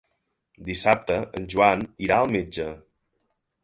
[0.69, 2.71] Dissabte en Joan irà al metge.